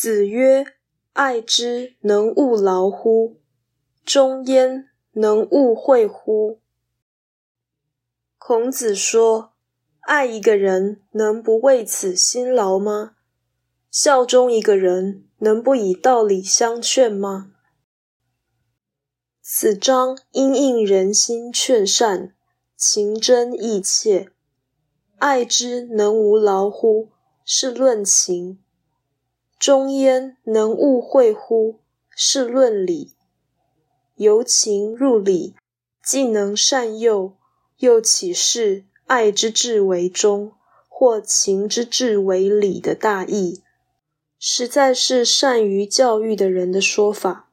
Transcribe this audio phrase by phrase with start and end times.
[0.00, 0.64] 子曰
[1.12, 3.40] ：“爱之，能勿劳乎？
[4.04, 6.60] 忠焉，能勿惠乎？”
[8.38, 9.54] 孔子说
[10.06, 13.16] ：“爱一个人，能不为此辛劳吗？
[13.90, 17.54] 效忠一个人，能不以道理相劝吗？”
[19.42, 22.36] 此章因应人心劝善，
[22.76, 24.30] 情真意切。
[25.16, 27.08] 爱之能无劳乎？
[27.44, 28.62] 是论情。
[29.58, 31.80] 中焉能勿惠乎？
[32.14, 33.14] 是论理。
[34.14, 35.56] 由情入理，
[36.02, 37.36] 既能善诱，
[37.78, 40.52] 又岂是爱之至为忠，
[40.88, 43.62] 或情之至为礼的大义？
[44.38, 47.47] 实在是善于教育的人的说法。